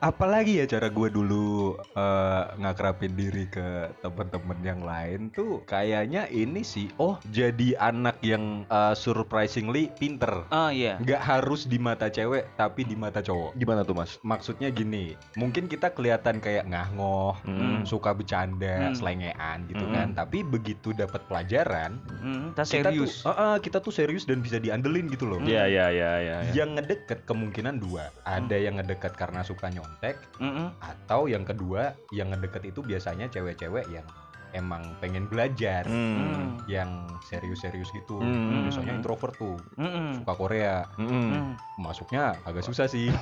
[0.00, 1.46] Apalagi ya cara gue dulu
[1.92, 3.66] eh, ngakrapin diri ke
[4.00, 10.68] temen-temen yang lain tuh kayaknya ini sih oh jadi anak yang eh, surprisingly pinter Oh
[10.68, 10.96] iya.
[10.98, 14.16] nggak harus di mata cewek tapi di mata cowok Gimana tuh, Mas?
[14.22, 17.82] maksudnya gini mungkin kita kelihatan kayak ngahgoh Hmm.
[17.82, 18.96] suka bercanda Hmm.
[18.96, 19.94] selengean gitu Hmm.
[19.94, 23.22] kan tapi begitu dapat pelajaran Hmm, kita kita serius.
[23.22, 26.36] tuh, Ah, ah, kita tuh serius dan bisa diandelin gitu loh Iya, iya, iya, iya.
[26.42, 26.52] iya.
[26.54, 30.72] yang ngedeket kemungkinan dua ada yang ngedeket karena suka nyontek Mm-mm.
[30.80, 34.04] atau yang kedua yang ngedeket itu biasanya cewek-cewek yang
[34.50, 36.56] emang pengen belajar Hmm.
[36.66, 38.64] yang serius-serius gitu Hmm.
[38.64, 40.16] biasanya introvert tuh Mm-mm.
[40.16, 40.74] suka Korea.
[40.96, 41.54] Mm.
[41.76, 43.08] masuknya agak susah sih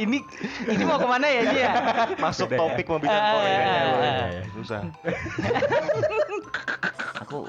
[0.00, 0.16] ini
[0.64, 1.70] ini mau ke mana ya dia?
[2.16, 2.60] Masuk Beda ya.
[2.62, 3.52] topik mau bicara Ah, Korea.
[3.52, 4.26] ah, Wah, ah.
[4.30, 4.80] iya, Susah.
[7.20, 7.44] Aku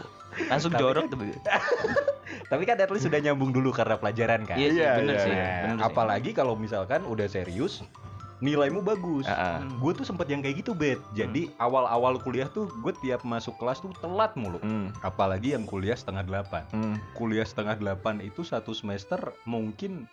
[0.46, 1.20] langsung Tapi jorok kan- tuh.
[2.52, 5.22] tapi kan at least sudah nyambung dulu karena pelajaran kan Iya sih, Iya, bener iya,
[5.22, 5.32] sih.
[5.32, 5.48] iya.
[5.62, 5.86] Bener sih.
[5.86, 7.84] apalagi kalau misalkan udah serius
[8.38, 9.62] nilaimu bagus ah.
[9.62, 9.78] Hmm.
[9.78, 13.78] gue tuh sempet yang kayak gitu bet jadi awal-awal kuliah tuh gue tiap masuk kelas
[13.80, 14.90] tuh telat mulu Hmm.
[15.00, 16.98] apalagi yang kuliah setengah delapan Hmm.
[17.14, 20.10] kuliah setengah delapan itu satu semester mungkin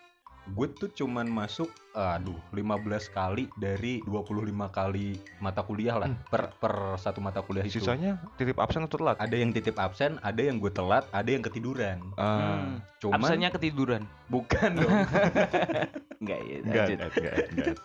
[0.48, 5.08] gue tuh cuman masuk aduh 15 kali dari 25 kali
[5.38, 9.16] mata kuliah lah per per satu mata kuliah itu Sisanya titip absen atau telat?
[9.16, 12.32] ada yang titip absen ada yang gue telat ada yang ketiduran Ah.
[12.58, 12.72] Hmm.
[12.98, 14.02] cuman Absennya ketiduran.
[14.26, 14.90] bukan dong
[16.18, 16.56] Enggak ya.
[16.58, 17.76] Enggak, enggak, enggak, enggak.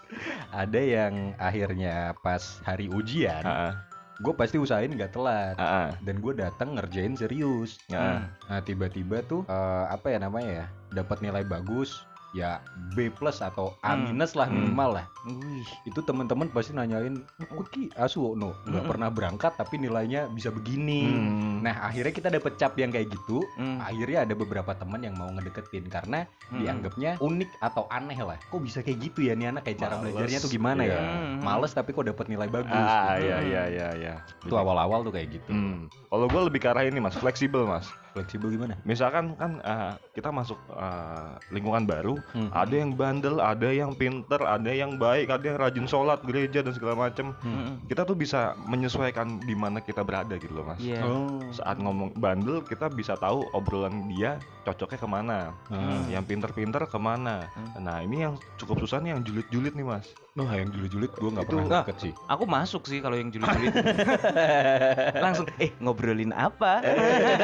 [0.52, 3.74] ada yang akhirnya pas hari ujian Ah, ah,
[4.16, 5.90] gue pasti usahain nggak telat ah, ah.
[6.00, 8.30] dan gue datang ngerjain serius Ah.
[8.48, 12.58] nah tiba-tiba tuh eh, apa ya namanya ya dapat nilai bagus ya
[12.92, 14.10] B plus atau A Hmm.
[14.10, 14.66] minus lah Hmm.
[14.66, 15.64] minimal lah Wih.
[15.86, 18.90] itu teman-teman pasti nanyain oh ki asu no nggak Hmm.
[18.90, 21.62] pernah berangkat tapi nilainya bisa begini Hmm.
[21.62, 23.78] nah akhirnya kita dapet cap yang kayak gitu Hmm.
[23.80, 26.58] akhirnya ada beberapa teman yang mau ngedeketin karena Hmm.
[26.60, 30.10] dianggapnya unik atau aneh lah kok bisa kayak gitu ya nih anak kayak cara Males,
[30.10, 31.00] belajarnya tuh gimana ya iya.
[31.00, 31.38] Hmm.
[31.40, 33.30] males tapi kok dapet nilai bagus Ah, gitu.
[33.30, 34.14] iya, iya, iya, iya.
[34.42, 35.86] itu awal-awal tuh kayak gitu Hmm.
[36.10, 37.90] Kalau gue lebih ke arah ini mas, fleksibel mas.
[38.14, 42.50] Fleksibel gimana Misalkan kan ah, kita masuk ah, lingkungan baru, Hmm.
[42.54, 46.74] ada yang bandel, ada yang pinter, ada yang baik, ada yang rajin sholat, gereja dan
[46.74, 47.34] segala macem.
[47.42, 47.84] Mm-mm.
[47.90, 50.80] Kita tuh bisa menyesuaikan di mana kita berada gitu loh mas.
[50.82, 51.02] Iya.
[51.04, 55.38] oh Saat ngomong bandel, kita bisa tahu obrolan dia cocoknya ke mana.
[55.70, 56.06] Hmm.
[56.10, 57.50] Yang pinter-pinter ke mana.
[57.54, 57.84] Hmm.
[57.84, 60.08] Nah ini yang cukup susah nih yang julid-julid nih mas.
[60.34, 62.14] Noh, yang julid-julid gue nggak Itu- pernah deket sih.
[62.26, 63.70] Aku masuk sih kalau yang julid-julid.
[65.30, 66.82] Langsung, eh ngobrolin apa?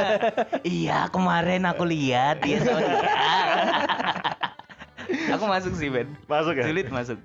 [0.65, 3.05] iya kemarin aku lihat dia sama dia.
[5.37, 6.17] aku masuk sih Ben.
[6.25, 6.65] Masuk ya?
[6.65, 7.21] Julid masuk.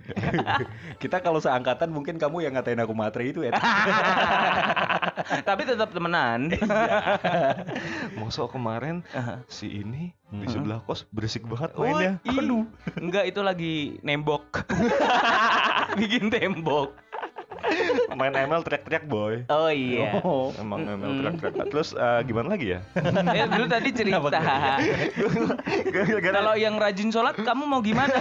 [1.00, 3.57] Kita kalau seangkatan mungkin kamu yang ngatain aku matre itu ya.
[5.48, 6.52] Tapi tetap temenan.
[8.20, 9.40] Mosok kemarin Aha.
[9.48, 12.18] si ini di sebelah kos berisik banget Oh, mainnya.
[12.26, 12.64] ih.
[12.98, 14.66] Enggak itu lagi nembok.
[16.00, 16.92] Bikin tembok.
[18.14, 19.48] Main ML teriak-teriak boy.
[19.48, 20.20] Oh iya.
[20.20, 20.52] Oh.
[20.60, 21.66] Emang ML teriak-teriak.
[21.72, 22.80] Terus eh, gimana lagi ya?
[23.32, 24.20] Ya dulu tadi cerita.
[26.20, 28.14] Kalau yang rajin sholat kamu mau gimana?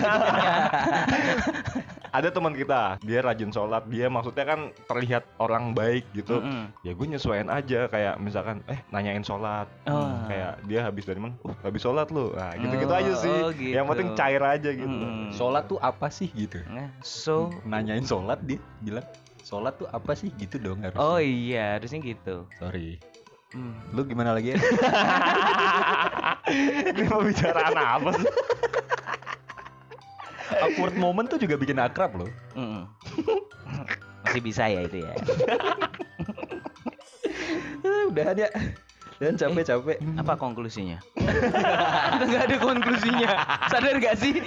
[2.13, 6.38] Ada teman kita, dia rajin sholat, dia maksudnya kan terlihat orang baik gitu.
[6.38, 6.69] Mm-mm.
[6.82, 9.65] Ya gue nyesuaiin aja kayak misalkan eh nanyain sholat.
[9.89, 10.13] Oh.
[10.30, 11.34] Kayak dia habis dari mana?
[11.41, 12.30] Uh, habis sholat lu.
[12.32, 13.34] Nah, gitu-gitu Oh, aja sih.
[13.34, 14.19] oh, Yang penting gitu.
[14.19, 14.93] cair aja gitu.
[14.93, 15.34] Mm.
[15.34, 16.62] Sholat tuh apa sih gitu?
[16.69, 19.10] Nah, So Nanyain sholat dia bilang
[19.41, 20.93] sholat tuh apa sih gitu dong harus.
[20.95, 22.45] Oh iya, harusnya gitu.
[22.56, 23.02] Sorry.
[23.49, 23.73] Hmm.
[23.89, 24.58] Lu gimana lagi ya?
[26.89, 28.30] Ini pembicaraan apa sih?
[30.52, 32.30] Awkward moment tuh juga bikin akrab loh.
[32.58, 32.84] Mm-mm.
[34.28, 35.14] Masih bisa ya itu ya.
[38.12, 38.50] Udahan ya.
[39.22, 40.04] Dan capek-capek.
[40.20, 41.00] Apa konklusinya?
[42.12, 43.30] Kita nggak ada konklusinya.
[43.72, 44.36] Sadar gak sih?